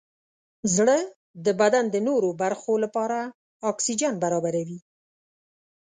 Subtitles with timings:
[0.75, 0.97] زړه
[1.45, 3.19] د بدن د نورو برخو لپاره
[3.71, 4.79] اکسیجن برابروي.